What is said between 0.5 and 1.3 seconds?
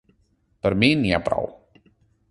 Per mi n’hi ha